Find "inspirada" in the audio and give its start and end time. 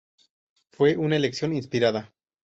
1.53-2.11